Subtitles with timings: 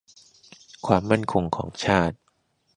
[0.85, 2.15] ความมั่นคงของชาติ